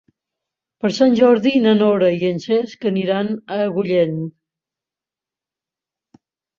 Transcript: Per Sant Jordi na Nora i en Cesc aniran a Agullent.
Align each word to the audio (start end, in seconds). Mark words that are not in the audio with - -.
Per 0.85 0.89
Sant 0.99 1.17
Jordi 1.19 1.51
na 1.65 1.75
Nora 1.83 2.09
i 2.17 2.25
en 2.31 2.41
Cesc 2.47 2.89
aniran 2.93 3.33
a 3.37 3.61
Agullent. 3.69 4.19